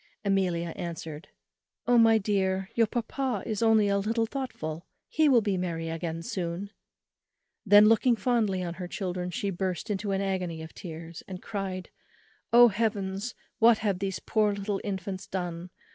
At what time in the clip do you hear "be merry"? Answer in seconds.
5.43-5.89